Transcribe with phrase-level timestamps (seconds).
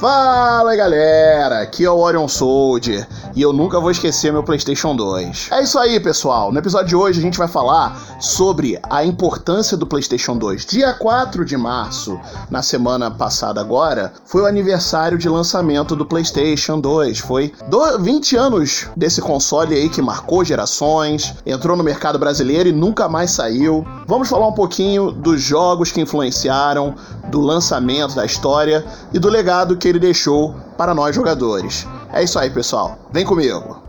[0.00, 5.48] Fala galera, aqui é o Orion Soldier e eu nunca vou esquecer meu PlayStation 2.
[5.52, 6.52] É isso aí, pessoal.
[6.52, 10.66] No episódio de hoje a gente vai falar sobre a importância do PlayStation 2.
[10.66, 12.20] Dia 4 de março,
[12.50, 17.18] na semana passada agora, foi o aniversário de lançamento do PlayStation 2.
[17.20, 17.52] Foi
[18.00, 23.30] 20 anos desse console aí que marcou gerações, entrou no mercado brasileiro e nunca mais
[23.30, 23.86] saiu.
[24.06, 26.94] Vamos falar um pouquinho dos jogos que influenciaram,
[27.30, 31.86] do lançamento, da história e do legado que que ele deixou para nós jogadores.
[32.12, 32.98] É isso aí, pessoal.
[33.12, 33.80] Vem comigo.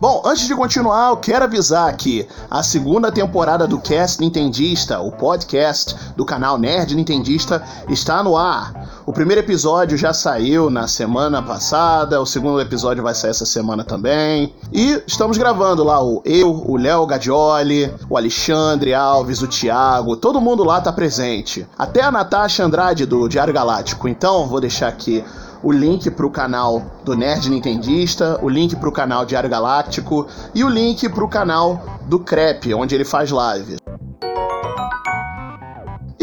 [0.00, 5.12] Bom, antes de continuar, eu quero avisar que a segunda temporada do Cast Nintendista, o
[5.12, 8.77] podcast do canal Nerd Nintendista, está no ar.
[9.08, 13.82] O primeiro episódio já saiu na semana passada, o segundo episódio vai sair essa semana
[13.82, 14.52] também.
[14.70, 20.42] E estamos gravando lá o eu, o Léo Gadioli, o Alexandre Alves, o Thiago, todo
[20.42, 21.66] mundo lá tá presente.
[21.78, 24.08] Até a Natasha Andrade do Diário Galáctico.
[24.08, 25.24] Então, vou deixar aqui
[25.62, 30.26] o link para o canal do Nerd Nintendista, o link para o canal Diário Galáctico
[30.54, 33.78] e o link para o canal do Crepe, onde ele faz live.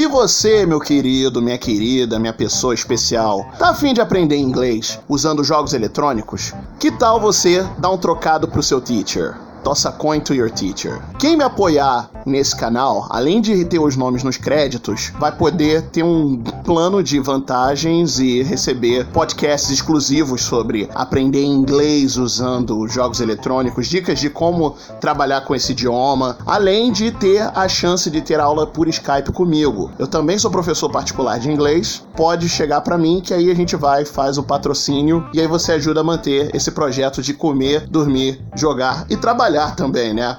[0.05, 5.43] E você, meu querido, minha querida, minha pessoa especial, tá afim de aprender inglês usando
[5.43, 6.53] jogos eletrônicos?
[6.79, 9.35] Que tal você dar um trocado pro seu teacher?
[9.65, 11.01] Toss a coin to your teacher.
[11.17, 16.03] Quem me apoiar nesse canal, além de ter os nomes nos créditos, vai poder ter
[16.03, 24.19] um plano de vantagens e receber podcasts exclusivos sobre aprender inglês usando jogos eletrônicos, dicas
[24.19, 28.87] de como trabalhar com esse idioma, além de ter a chance de ter aula por
[28.87, 29.91] Skype comigo.
[29.97, 33.75] Eu também sou professor particular de inglês, pode chegar para mim que aí a gente
[33.75, 38.39] vai, faz o patrocínio e aí você ajuda a manter esse projeto de comer, dormir,
[38.55, 40.37] jogar e trabalhar trabalhar também, né?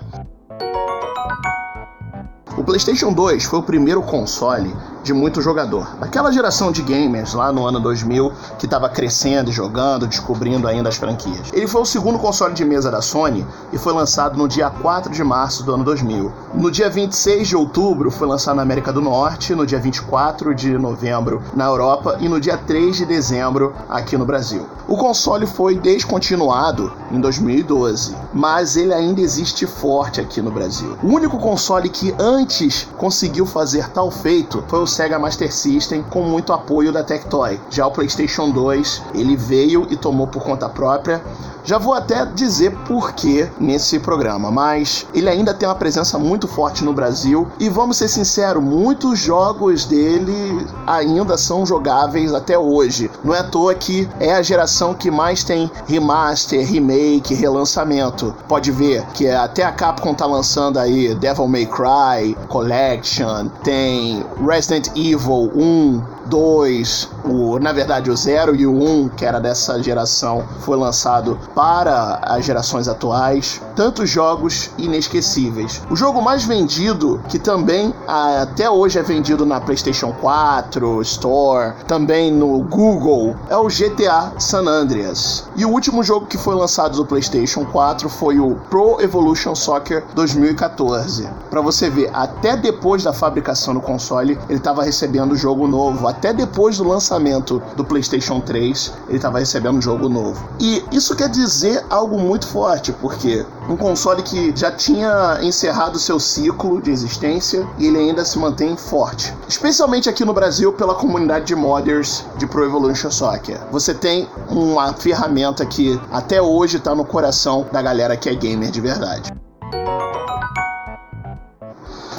[2.59, 4.73] O PlayStation 2 foi o primeiro console
[5.07, 5.87] de muito jogador.
[6.01, 10.97] Aquela geração de gamers lá no ano 2000 que estava crescendo jogando, descobrindo ainda as
[10.97, 11.53] franquias.
[11.53, 15.13] Ele foi o segundo console de mesa da Sony e foi lançado no dia 4
[15.13, 16.33] de março do ano 2000.
[16.55, 20.77] No dia 26 de outubro foi lançado na América do Norte, no dia 24 de
[20.77, 24.67] novembro na Europa e no dia 3 de dezembro aqui no Brasil.
[24.89, 30.97] O console foi descontinuado em 2012, mas ele ainda existe forte aqui no Brasil.
[31.03, 36.23] O único console que antes conseguiu fazer tal feito foi o Sega Master System com
[36.23, 37.61] muito apoio da Tectoy.
[37.69, 41.23] Já o PlayStation 2, ele veio e tomou por conta própria
[41.67, 46.47] já vou até dizer por que nesse programa, mas ele ainda tem uma presença muito
[46.47, 53.11] forte no Brasil e vamos ser sinceros, muitos jogos dele ainda são jogáveis até hoje.
[53.25, 58.33] Não é à toa que é a geração que mais tem remaster, remake, relançamento.
[58.47, 64.89] Pode ver que até a Capcom tá lançando aí Devil May Cry Collection, tem Resident
[64.95, 70.45] Evil 1, 2, o, na verdade o 0 e o 1, que era dessa geração,
[70.61, 73.61] foi lançado para as gerações atuais.
[73.75, 75.83] Tantos jogos inesquecíveis.
[75.91, 82.33] O jogo mais vendido, que também até hoje é vendido na PlayStation 4, Store, também
[82.33, 85.49] no Google, é o GTA San Andreas.
[85.57, 90.05] E o último jogo que foi lançado do PlayStation 4 foi o Pro Evolution Soccer
[90.15, 91.29] 2014.
[91.51, 96.33] Para você ver, até depois da fabricação do console, ele estava recebendo jogo novo até
[96.33, 100.49] depois do lançamento do PlayStation 3, ele estava recebendo um jogo novo.
[100.59, 106.19] E isso quer dizer algo muito forte, porque um console que já tinha encerrado seu
[106.19, 109.33] ciclo de existência e ele ainda se mantém forte.
[109.47, 113.61] Especialmente aqui no Brasil pela comunidade de modders de Pro Evolution Soccer.
[113.71, 118.71] Você tem uma ferramenta que até hoje está no coração da galera que é gamer
[118.71, 119.46] de verdade.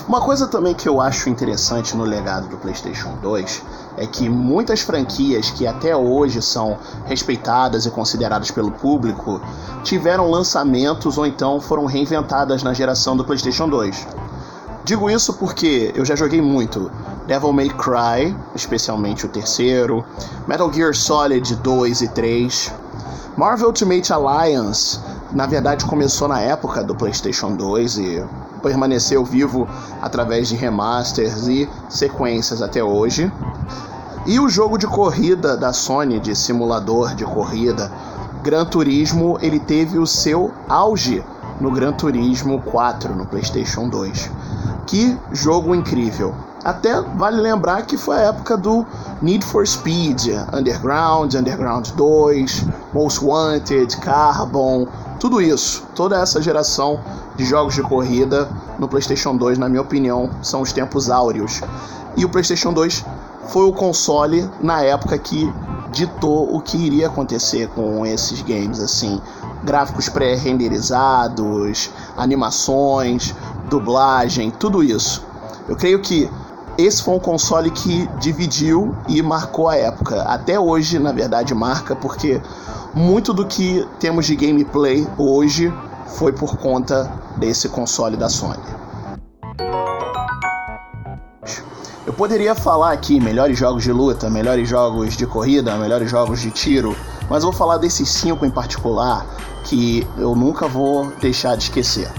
[0.07, 3.61] Uma coisa também que eu acho interessante no legado do PlayStation 2
[3.97, 9.41] é que muitas franquias que até hoje são respeitadas e consideradas pelo público
[9.83, 14.07] tiveram lançamentos ou então foram reinventadas na geração do PlayStation 2.
[14.85, 16.89] Digo isso porque eu já joguei muito
[17.27, 20.05] Devil May Cry, especialmente o terceiro,
[20.47, 22.73] Metal Gear Solid 2 e 3,
[23.35, 25.01] Marvel Ultimate Alliance,
[25.33, 28.23] na verdade começou na época do PlayStation 2 e
[28.57, 29.67] permaneceu vivo
[30.01, 33.31] através de remasters e sequências até hoje.
[34.25, 37.91] E o jogo de corrida da Sony, de simulador de corrida,
[38.43, 41.23] Gran Turismo, ele teve o seu auge
[41.59, 44.31] no Gran Turismo 4 no PlayStation 2.
[44.85, 46.33] Que jogo incrível!
[46.63, 48.85] Até vale lembrar que foi a época do
[49.21, 54.87] Need for Speed, Underground, Underground 2, Most Wanted, Carbon,
[55.19, 56.99] tudo isso, toda essa geração
[57.35, 61.61] de jogos de corrida no PlayStation 2, na minha opinião, são os tempos áureos.
[62.15, 63.05] E o PlayStation 2
[63.47, 65.51] foi o console na época que
[65.91, 69.21] ditou o que iria acontecer com esses games assim,
[69.63, 73.33] gráficos pré-renderizados, animações,
[73.69, 75.25] dublagem, tudo isso.
[75.67, 76.29] Eu creio que
[76.77, 80.21] esse foi um console que dividiu e marcou a época.
[80.21, 82.39] Até hoje, na verdade, marca porque
[82.93, 85.73] muito do que temos de gameplay hoje
[86.05, 88.59] foi por conta desse console da Sony.
[92.05, 96.51] Eu poderia falar aqui melhores jogos de luta, melhores jogos de corrida, melhores jogos de
[96.51, 96.95] tiro,
[97.29, 99.25] mas vou falar desses cinco em particular
[99.65, 102.09] que eu nunca vou deixar de esquecer.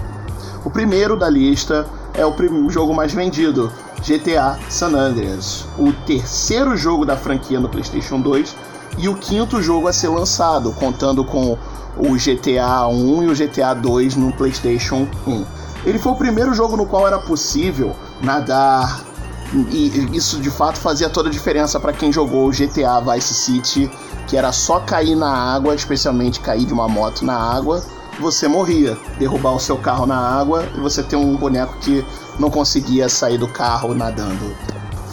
[0.64, 3.72] O primeiro da lista é o jogo mais vendido,
[4.02, 8.54] GTA San Andreas, o terceiro jogo da franquia no PlayStation 2
[8.98, 11.58] e o quinto jogo a ser lançado, contando com
[11.96, 15.44] o GTA 1 e o GTA 2 no PlayStation 1.
[15.84, 19.02] Ele foi o primeiro jogo no qual era possível nadar,
[19.70, 23.90] e isso de fato fazia toda a diferença para quem jogou o GTA Vice City,
[24.26, 27.82] que era só cair na água, especialmente cair de uma moto na água,
[28.20, 28.98] você morria.
[29.18, 32.04] Derrubar o seu carro na água e você ter um boneco que
[32.38, 34.56] não conseguia sair do carro nadando.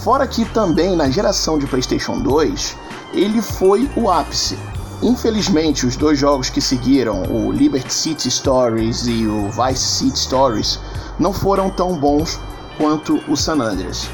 [0.02, 2.76] Fora que também na geração de PlayStation 2,
[3.12, 4.58] ele foi o ápice.
[5.02, 10.78] Infelizmente, os dois jogos que seguiram, o Liberty City Stories e o Vice City Stories,
[11.18, 12.38] não foram tão bons
[12.78, 14.08] quanto o San Andreas.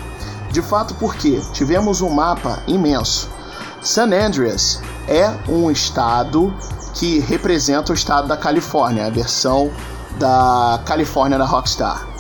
[0.51, 3.29] De fato, porque tivemos um mapa imenso.
[3.81, 6.55] San Andreas é um estado
[6.95, 9.71] que representa o estado da Califórnia, a versão
[10.19, 12.12] da Califórnia da Rockstar.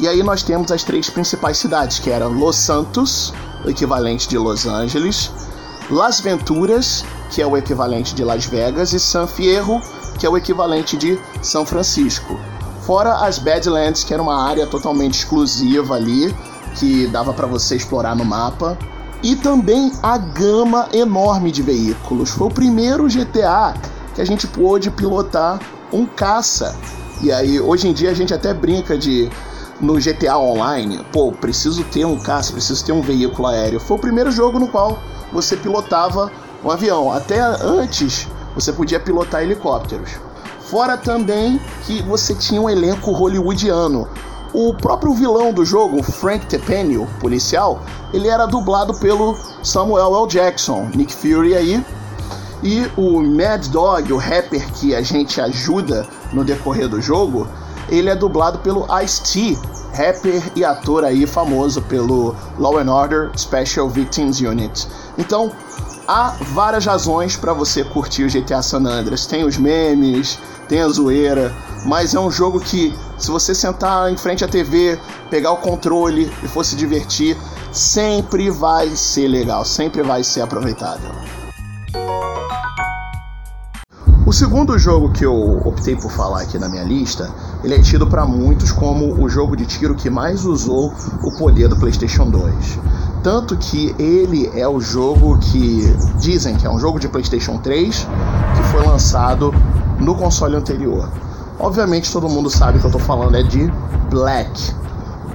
[0.00, 3.32] E aí nós temos as três principais cidades, que eram Los Santos,
[3.64, 5.30] o equivalente de Los Angeles,
[5.90, 9.80] Las Venturas, que é o equivalente de Las Vegas, e San Fierro,
[10.18, 12.38] que é o equivalente de São Francisco.
[12.82, 16.34] Fora as Badlands, que era uma área totalmente exclusiva ali,
[16.76, 18.78] que dava para você explorar no mapa.
[19.20, 22.30] E também a gama enorme de veículos.
[22.30, 23.74] Foi o primeiro GTA
[24.14, 25.58] que a gente pôde pilotar
[25.92, 26.76] um caça.
[27.20, 29.28] E aí, hoje em dia, a gente até brinca de
[29.80, 33.78] no GTA Online, pô, preciso ter um caça, preciso ter um veículo aéreo.
[33.78, 34.98] Foi o primeiro jogo no qual
[35.32, 36.30] você pilotava
[36.64, 37.12] um avião.
[37.12, 40.10] Até antes, você podia pilotar helicópteros.
[40.60, 44.08] Fora também que você tinha um elenco hollywoodiano.
[44.52, 47.82] O próprio vilão do jogo, Frank Tepenio, policial,
[48.12, 50.26] ele era dublado pelo Samuel L.
[50.26, 51.84] Jackson, Nick Fury aí.
[52.62, 57.46] E o Mad Dog, o rapper que a gente ajuda no decorrer do jogo,
[57.88, 59.58] ele é dublado pelo Ice-T,
[59.92, 64.86] rapper e ator aí famoso pelo Law and Order Special Victims Unit.
[65.16, 65.50] Então,
[66.06, 69.26] há várias razões para você curtir o GTA San Andreas.
[69.26, 70.38] Tem os memes,
[70.68, 71.54] tem a zoeira,
[71.84, 74.98] mas é um jogo que, se você sentar em frente à TV,
[75.30, 77.36] pegar o controle e for se divertir,
[77.72, 81.10] sempre vai ser legal, sempre vai ser aproveitável.
[84.28, 87.32] O segundo jogo que eu optei por falar aqui na minha lista,
[87.62, 91.68] ele é tido para muitos como o jogo de tiro que mais usou o poder
[91.68, 92.78] do PlayStation 2.
[93.22, 98.06] Tanto que ele é o jogo que dizem que é um jogo de PlayStation 3
[98.56, 99.52] que foi lançado
[100.00, 101.08] no console anterior.
[101.58, 103.70] Obviamente todo mundo sabe que eu estou falando é de
[104.08, 104.72] Black.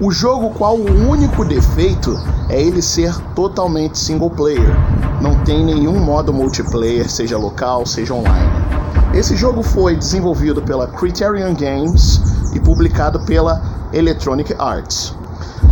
[0.01, 2.17] O jogo qual o único defeito
[2.49, 4.73] é ele ser totalmente single player.
[5.21, 8.62] Não tem nenhum modo multiplayer, seja local, seja online.
[9.13, 12.19] Esse jogo foi desenvolvido pela Criterion Games
[12.55, 13.61] e publicado pela
[13.93, 15.15] Electronic Arts.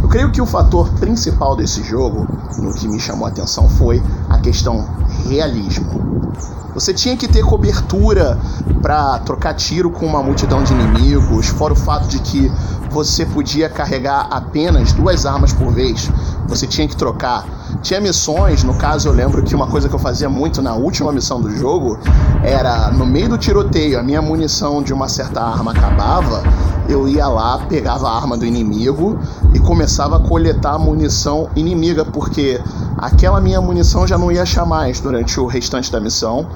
[0.01, 4.01] Eu creio que o fator principal desse jogo, no que me chamou a atenção, foi
[4.29, 4.85] a questão
[5.27, 6.11] realismo.
[6.73, 8.37] Você tinha que ter cobertura
[8.81, 12.51] para trocar tiro com uma multidão de inimigos, fora o fato de que
[12.89, 16.09] você podia carregar apenas duas armas por vez.
[16.47, 17.45] Você tinha que trocar.
[17.81, 21.11] Tinha missões, no caso eu lembro que uma coisa que eu fazia muito na última
[21.11, 21.97] missão do jogo
[22.43, 26.43] era no meio do tiroteio, a minha munição de uma certa arma acabava,
[26.91, 29.17] eu ia lá, pegava a arma do inimigo
[29.53, 32.61] e começava a coletar munição inimiga, porque
[32.97, 36.47] aquela minha munição já não ia achar mais durante o restante da missão.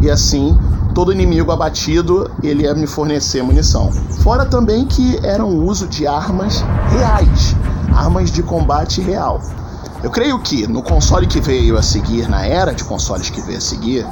[0.00, 0.56] E assim,
[0.94, 3.90] todo inimigo abatido, ele ia me fornecer munição.
[4.22, 7.56] Fora também que era um uso de armas reais,
[7.94, 9.40] armas de combate real.
[10.02, 13.58] Eu creio que no console que veio a seguir, na era de consoles que veio
[13.58, 14.06] a seguir,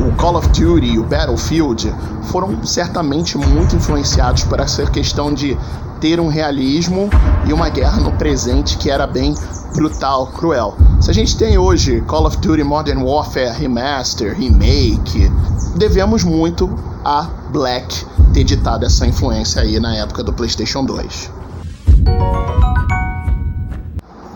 [0.00, 5.56] o Call of Duty e o Battlefield foram certamente muito influenciados por essa questão de
[6.00, 7.08] ter um realismo
[7.46, 9.34] e uma guerra no presente que era bem
[9.74, 10.76] brutal, cruel.
[11.00, 15.30] Se a gente tem hoje Call of Duty Modern Warfare Remaster, Remake,
[15.76, 16.68] devemos muito
[17.04, 21.30] a Black ter ditado essa influência aí na época do PlayStation 2.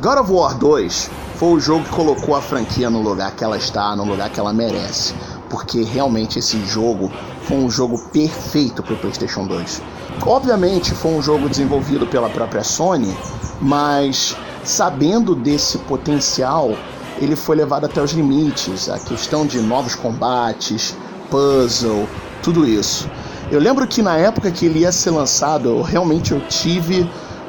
[0.00, 3.56] God of War 2 foi o jogo que colocou a franquia no lugar que ela
[3.56, 5.14] está, no lugar que ela merece.
[5.50, 9.82] Porque realmente esse jogo foi um jogo perfeito para o PlayStation 2.
[10.24, 13.14] Obviamente foi um jogo desenvolvido pela própria Sony,
[13.60, 16.76] mas sabendo desse potencial,
[17.18, 20.96] ele foi levado até os limites, a questão de novos combates,
[21.30, 22.08] puzzle,
[22.42, 23.08] tudo isso.
[23.50, 27.08] Eu lembro que na época que ele ia ser lançado, eu, realmente eu tive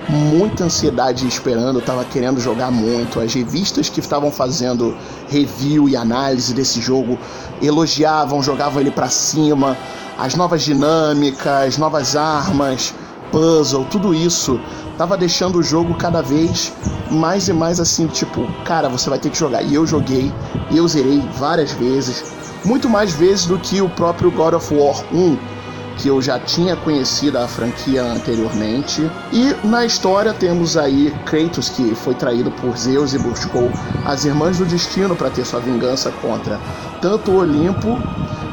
[0.10, 3.20] muita ansiedade esperando, eu tava querendo jogar muito.
[3.20, 4.96] As revistas que estavam fazendo
[5.30, 7.18] review e análise desse jogo
[7.62, 9.78] elogiavam, jogavam ele para cima,
[10.18, 12.94] as novas dinâmicas, novas armas,
[13.32, 14.60] puzzle, tudo isso
[14.98, 16.72] tava deixando o jogo cada vez
[17.10, 19.64] mais e mais assim, tipo, cara, você vai ter que jogar.
[19.64, 20.32] E eu joguei,
[20.72, 22.24] eu zerei várias vezes,
[22.64, 25.61] muito mais vezes do que o próprio God of War 1
[26.02, 29.10] que eu já tinha conhecido a franquia anteriormente.
[29.32, 33.72] E na história temos aí Kratos que foi traído por Zeus e buscou
[34.06, 36.60] as Irmãs do Destino para ter sua vingança contra
[37.00, 37.98] tanto o Olimpo,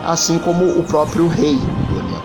[0.05, 2.23] assim como o próprio rei do Olimpo.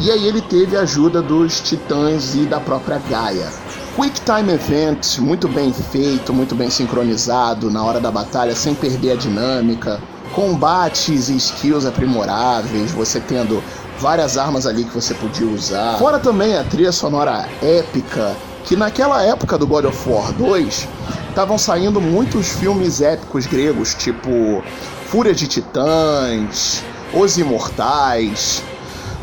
[0.00, 3.48] E aí ele teve a ajuda dos titãs e da própria Gaia.
[3.94, 9.12] Quick Time Event, muito bem feito, muito bem sincronizado na hora da batalha, sem perder
[9.12, 10.00] a dinâmica.
[10.34, 13.62] Combates e skills aprimoráveis, você tendo
[13.98, 15.98] várias armas ali que você podia usar.
[15.98, 20.88] Fora também a trilha sonora épica, que naquela época do God of War 2
[21.28, 24.62] estavam saindo muitos filmes épicos gregos, tipo
[25.08, 26.82] Fúria de Titãs,
[27.14, 28.62] Os Imortais,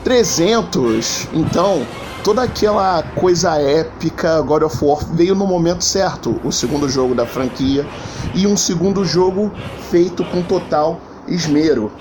[0.04, 1.28] 300.
[1.34, 1.86] Então,
[2.24, 7.26] toda aquela coisa épica, God of War veio no momento certo, o segundo jogo da
[7.26, 7.86] franquia
[8.34, 9.52] e um segundo jogo
[9.90, 11.92] feito com total esmero.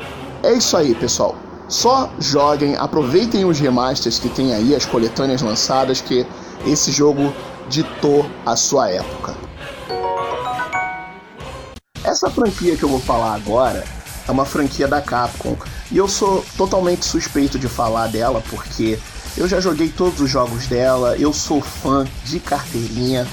[0.43, 1.37] É isso aí, pessoal.
[1.73, 6.26] Só joguem, aproveitem os remasters que tem aí, as coletâneas lançadas, que
[6.67, 7.33] esse jogo
[7.71, 9.35] ditou a sua época.
[12.05, 13.83] Essa franquia que eu vou falar agora
[14.29, 15.57] é uma franquia da Capcom
[15.91, 18.99] e eu sou totalmente suspeito de falar dela porque
[19.35, 23.26] eu já joguei todos os jogos dela, eu sou fã de carteirinha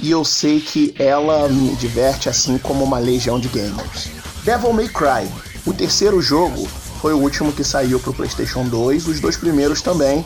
[0.00, 4.08] e eu sei que ela me diverte assim como uma legião de gamers.
[4.44, 5.30] Devil May Cry,
[5.66, 6.66] o terceiro jogo
[7.02, 9.08] foi o último que saiu para o PlayStation 2.
[9.08, 10.24] Os dois primeiros também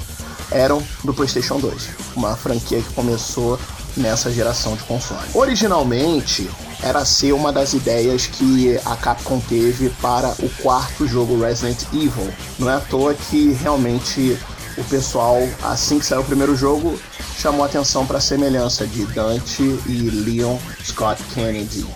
[0.50, 3.58] eram do PlayStation 2, uma franquia que começou
[3.96, 5.26] nessa geração de console.
[5.32, 6.48] Originalmente
[6.82, 12.30] era ser uma das ideias que a Capcom teve para o quarto jogo Resident Evil.
[12.58, 14.38] Não é à toa que realmente
[14.76, 17.00] o pessoal, assim que saiu o primeiro jogo,
[17.38, 21.86] chamou atenção para a semelhança de Dante e Leon Scott Kennedy.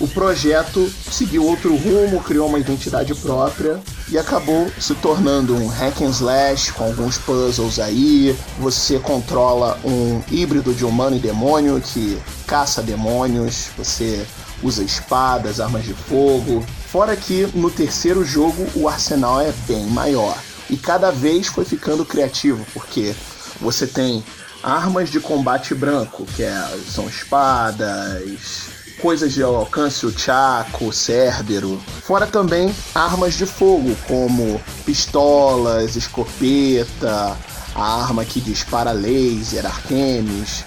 [0.00, 6.02] O projeto seguiu outro rumo, criou uma identidade própria e acabou se tornando um hack
[6.02, 8.36] and slash com alguns puzzles aí.
[8.58, 14.26] Você controla um híbrido de humano e demônio que caça demônios, você
[14.62, 16.64] usa espadas, armas de fogo.
[16.88, 20.36] Fora que no terceiro jogo o arsenal é bem maior
[20.68, 23.14] e cada vez foi ficando criativo, porque
[23.60, 24.24] você tem
[24.62, 31.78] armas de combate branco, que é, são espadas, coisas de alcance, o Chaco, o Cérbero.
[32.00, 37.36] Fora também armas de fogo, como pistolas, escopeta,
[37.74, 40.64] a arma que dispara laser, arquemes.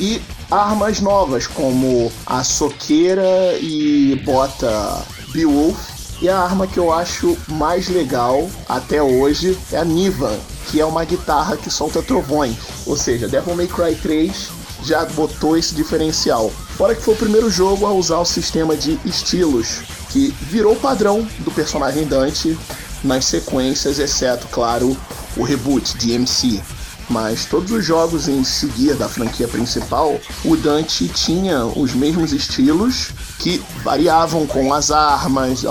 [0.00, 5.78] E armas novas, como a soqueira e bota Beowulf.
[6.20, 10.36] E a arma que eu acho mais legal até hoje é a Niva,
[10.68, 12.56] que é uma guitarra que solta trovões.
[12.84, 14.48] Ou seja, Devil May Cry 3
[14.82, 16.50] já botou esse diferencial.
[16.76, 19.80] Fora que foi o primeiro jogo a usar o sistema de estilos,
[20.10, 22.56] que virou padrão do personagem Dante
[23.02, 24.94] nas sequências, exceto, claro,
[25.38, 26.60] o reboot de MC.
[27.08, 33.08] Mas todos os jogos em seguir da franquia principal, o Dante tinha os mesmos estilos
[33.38, 35.62] que variavam com as armas,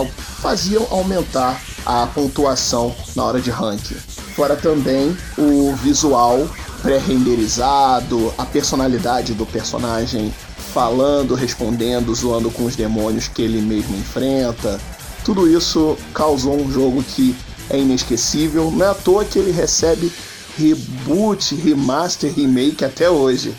[0.42, 3.98] faziam aumentar a pontuação na hora de ranking.
[4.36, 6.50] Fora também o visual
[6.82, 10.34] pré-renderizado, a personalidade do personagem
[10.76, 14.78] falando, respondendo, zoando com os demônios que ele mesmo enfrenta.
[15.24, 17.34] Tudo isso causou um jogo que
[17.70, 18.70] é inesquecível.
[18.70, 20.12] Não é à toa que ele recebe
[20.58, 23.56] reboot, remaster, remake até hoje.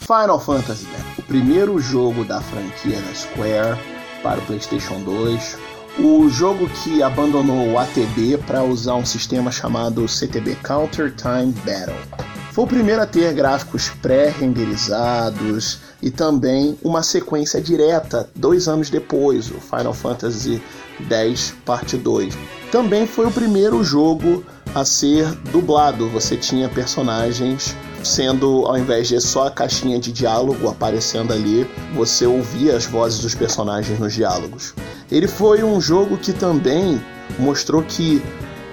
[0.00, 3.78] Final Fantasy, o primeiro jogo da franquia da Square
[4.24, 5.56] para o PlayStation 2,
[6.00, 12.27] o jogo que abandonou o ATB para usar um sistema chamado CTB Counter Time Battle.
[12.52, 19.50] Foi o primeiro a ter gráficos pré-renderizados e também uma sequência direta dois anos depois,
[19.50, 20.62] o Final Fantasy
[21.08, 22.36] X Parte 2.
[22.72, 29.20] Também foi o primeiro jogo a ser dublado, você tinha personagens sendo ao invés de
[29.20, 34.74] só a caixinha de diálogo aparecendo ali, você ouvia as vozes dos personagens nos diálogos.
[35.10, 37.00] Ele foi um jogo que também
[37.38, 38.22] mostrou que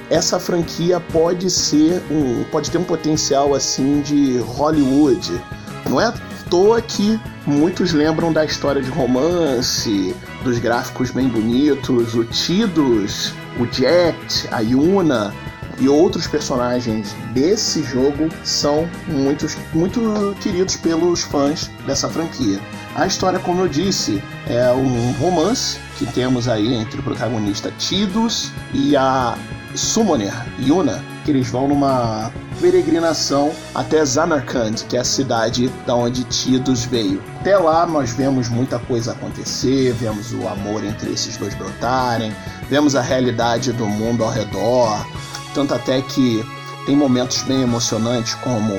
[0.10, 5.42] essa franquia pode ser um pode ter um potencial assim de Hollywood.
[5.90, 6.14] Não é à
[6.50, 13.66] toa que muitos lembram da história de romance, dos gráficos bem bonitos, o Tidus, o
[13.72, 15.34] Jet, a Yuna
[15.80, 22.60] e outros personagens desse jogo são muitos, muito queridos pelos fãs dessa franquia.
[22.96, 28.52] A história, como eu disse, é um romance que temos aí entre o protagonista Tidus
[28.74, 29.38] e a
[29.78, 36.24] Summoner, Yuna, que eles vão numa peregrinação até Zanarkand, que é a cidade da onde
[36.26, 37.22] Tidus veio.
[37.42, 42.34] Até lá nós vemos muita coisa acontecer, vemos o amor entre esses dois brotarem,
[42.70, 45.06] vemos a realidade do mundo ao redor,
[45.54, 46.44] tanto até que
[46.86, 48.74] tem momentos bem emocionantes como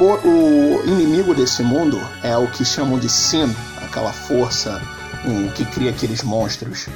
[0.00, 4.80] o inimigo desse mundo é o que chamam de Sin, aquela força
[5.24, 6.88] um, que cria aqueles monstros.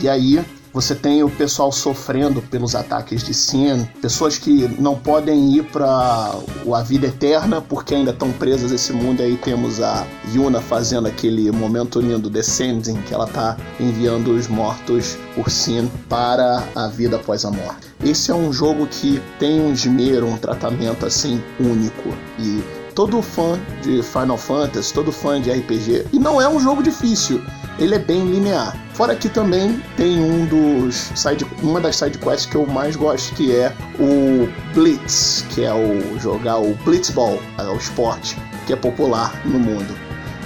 [0.00, 5.56] E aí você tem o pessoal sofrendo pelos ataques de Sin, pessoas que não podem
[5.56, 6.32] ir para
[6.72, 9.22] a vida eterna porque ainda estão presas nesse mundo.
[9.22, 15.18] Aí temos a Yuna fazendo aquele momento lindo Descending, que ela tá enviando os mortos
[15.34, 17.88] por Sin para a vida após a morte.
[18.02, 23.58] Esse é um jogo que tem um esmero, um tratamento assim único e todo fã
[23.82, 27.42] de Final Fantasy, todo fã de RPG, e não é um jogo difícil
[27.78, 28.76] ele é bem linear.
[28.94, 33.34] Fora que também tem um dos side, uma das side quests que eu mais gosto,
[33.34, 38.76] que é o Blitz, que é o jogar o Blitzball, é o esporte que é
[38.76, 39.96] popular no mundo.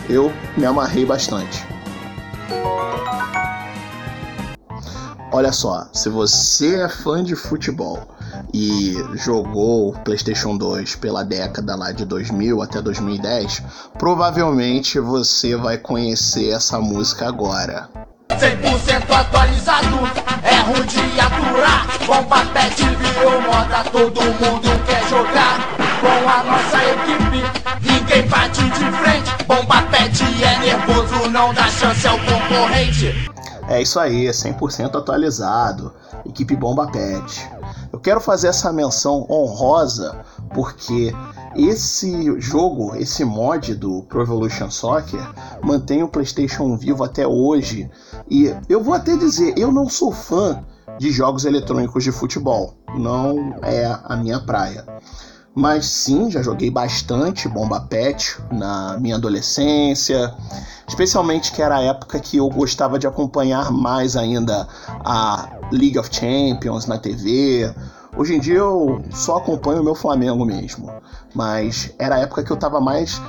[0.09, 1.67] Eu me amarrei bastante.
[5.33, 8.16] Olha só, se você é fã de futebol
[8.53, 13.63] e jogou PlayStation 2 pela década lá de 2000 até 2010,
[13.99, 17.89] provavelmente você vai conhecer essa música agora.
[18.31, 19.99] 100% atualizado,
[20.43, 21.87] é ruim de aturar.
[22.07, 25.59] Bomba pet virou moda, todo mundo quer jogar.
[26.01, 29.45] Com a nossa equipe, ninguém bate de frente.
[29.47, 33.31] Bomba pet é nervoso, não dá chance ao concorrente.
[33.69, 35.93] É isso aí, 100% atualizado.
[36.25, 37.49] Equipe Bomba Pet.
[38.07, 41.13] Quero fazer essa menção honrosa porque
[41.57, 45.29] esse jogo, esse mod do Pro Evolution Soccer
[45.61, 47.91] mantém o PlayStation vivo até hoje.
[48.31, 50.63] E eu vou até dizer, eu não sou fã
[51.01, 52.75] de jogos eletrônicos de futebol.
[52.97, 54.87] Não é a minha praia.
[55.53, 60.33] Mas sim, já joguei bastante Bomba Pet na minha adolescência,
[60.87, 66.09] especialmente que era a época que eu gostava de acompanhar mais ainda a League of
[66.13, 67.75] Champions na TV.
[68.17, 70.91] Hoje em dia eu só acompanho o meu Flamengo mesmo,
[71.35, 73.21] mas era a época que eu estava mais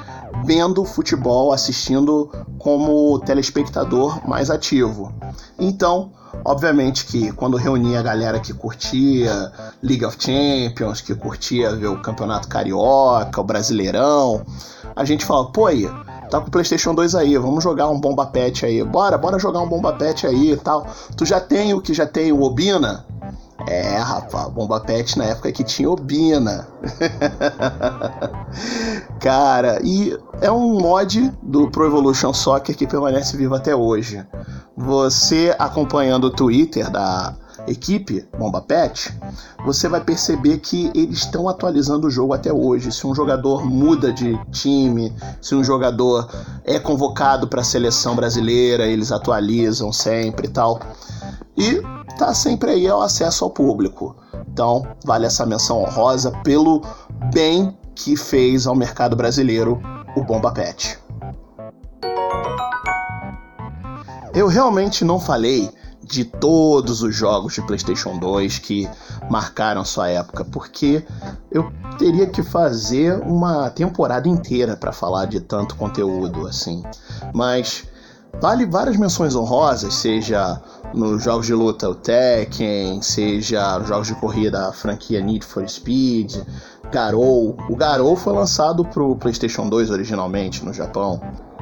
[0.45, 5.13] vendo futebol, assistindo como telespectador mais ativo.
[5.59, 6.11] Então,
[6.43, 12.01] Obviamente que quando reunia a galera que curtia League of Champions, que curtia ver o
[12.01, 14.45] Campeonato Carioca, o Brasileirão,
[14.95, 15.89] a gente falava, pô aí,
[16.29, 18.83] tá com o PlayStation 2 aí, vamos jogar um Bomba Pet aí.
[18.83, 20.87] Bora, bora jogar um Bomba Pet aí e tal.
[21.15, 23.05] Tu já tem o que já tem o Obina?
[23.65, 26.67] É, rapaz, Bomba Pet na época que tinha Obina.
[29.19, 34.23] Cara, e é um mod do Pro Evolution Soccer que permanece vivo até hoje.
[34.75, 37.35] Você acompanhando o Twitter da
[37.67, 39.13] equipe Bomba Pet,
[39.65, 42.91] você vai perceber que eles estão atualizando o jogo até hoje.
[42.91, 46.29] Se um jogador muda de time, se um jogador
[46.63, 50.79] é convocado para a seleção brasileira, eles atualizam sempre e tal.
[51.57, 51.81] E
[52.17, 54.15] tá sempre aí ao acesso ao público.
[54.51, 56.81] Então, vale essa menção honrosa pelo
[57.33, 59.81] bem que fez ao mercado brasileiro
[60.15, 60.99] o Bomba Pet.
[64.33, 65.71] Eu realmente não falei
[66.07, 68.89] de todos os jogos de PlayStation 2 que
[69.29, 71.05] marcaram sua época, porque
[71.51, 76.83] eu teria que fazer uma temporada inteira para falar de tanto conteúdo assim.
[77.33, 77.85] Mas
[78.39, 80.61] vale várias menções honrosas, seja
[80.93, 85.67] nos jogos de luta o Tekken, seja nos jogos de corrida a franquia Need for
[85.67, 86.35] Speed,
[86.91, 87.57] Garou.
[87.69, 91.19] O Garou foi lançado pro PlayStation 2 originalmente no Japão.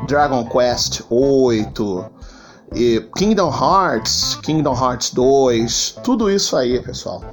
[0.08, 2.06] Dragon Quest 8,
[2.76, 7.24] e Kingdom Hearts, Kingdom Hearts 2, tudo isso aí, pessoal,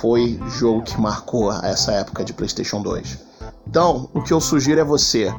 [0.00, 3.18] foi jogo que marcou essa época de PlayStation 2.
[3.66, 5.34] Então, o que eu sugiro é você,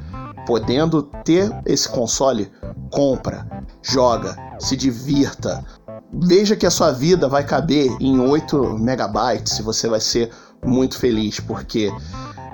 [0.45, 2.51] podendo ter esse console,
[2.91, 3.47] compra,
[3.81, 5.63] joga, se divirta.
[6.11, 10.31] Veja que a sua vida vai caber em 8 megabytes e você vai ser
[10.65, 11.93] muito feliz, porque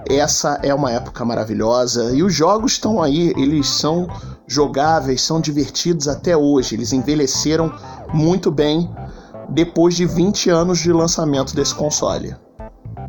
[0.09, 4.07] essa é uma época maravilhosa e os jogos estão aí, eles são
[4.47, 6.75] jogáveis, são divertidos até hoje.
[6.75, 7.71] Eles envelheceram
[8.13, 8.89] muito bem
[9.49, 12.35] depois de 20 anos de lançamento desse console.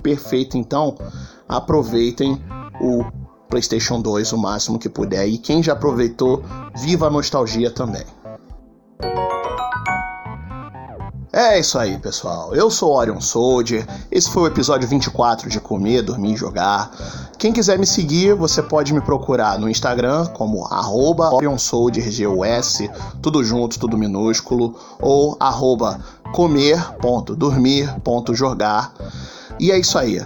[0.03, 0.97] Perfeito, então
[1.49, 2.43] aproveitem
[2.81, 3.05] o
[3.49, 6.43] PlayStation 2 o máximo que puder e quem já aproveitou,
[6.77, 8.05] viva a nostalgia também.
[11.35, 12.55] É isso aí, pessoal.
[12.55, 13.87] Eu sou Orion Soldier.
[14.11, 16.91] Esse foi o episódio 24 de Comer, Dormir e Jogar.
[17.39, 22.91] Quem quiser me seguir, você pode me procurar no Instagram como arroba OrionSoldierGUS,
[23.23, 25.39] tudo junto, tudo minúsculo, ou
[26.35, 28.93] comer.dormir.jogar.
[29.59, 30.23] E é isso aí.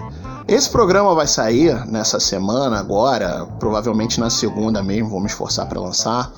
[0.49, 5.81] Esse programa vai sair nessa semana agora, provavelmente na segunda mesmo, vou me esforçar para
[5.81, 6.33] lançar.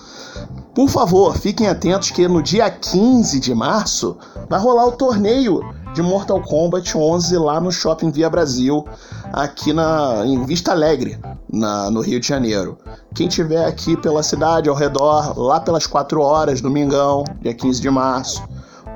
[0.79, 4.17] Por favor, fiquem atentos que no dia 15 de março
[4.49, 5.61] vai rolar o torneio
[5.93, 8.87] de Mortal Kombat 11 lá no Shopping Via Brasil,
[9.33, 11.19] aqui na em Vista Alegre,
[11.53, 12.79] na, no Rio de Janeiro.
[13.13, 17.91] Quem tiver aqui pela cidade ao redor, lá pelas 4 horas, domingão, dia 15 de
[17.91, 18.41] março,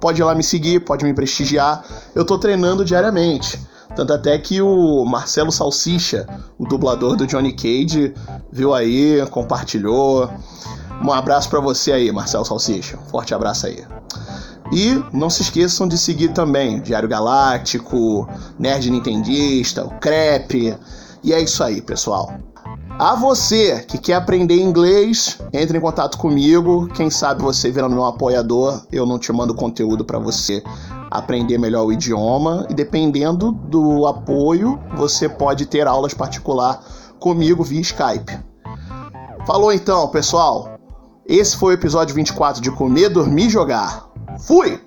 [0.01, 1.85] pode ir lá me seguir, pode me prestigiar.
[2.15, 3.59] Eu tô treinando diariamente.
[3.97, 8.15] Tanto até que o Marcelo Salsicha, o dublador do Johnny Cage,
[8.53, 10.31] viu aí, compartilhou.
[11.01, 12.99] Um abraço para você aí, Marcelo Salsicha.
[13.11, 13.85] Forte abraço aí.
[14.73, 18.29] E não se esqueçam de seguir também Diário Galáctico,
[18.59, 20.77] Nerd Nintendista, o Crepe.
[21.23, 22.33] E é isso aí, pessoal.
[22.99, 26.89] A você que quer aprender inglês, entre em contato comigo.
[26.95, 30.63] Quem sabe você virando meu apoiador, eu não te mando conteúdo para você
[31.11, 36.83] aprender melhor o idioma e dependendo do apoio, você pode ter aulas particular
[37.19, 38.39] comigo via Skype.
[39.47, 40.72] Falou então, pessoal.
[41.27, 44.09] Esse foi o episódio 24 de Comer, Dormir e Jogar.
[44.41, 44.81] Fui!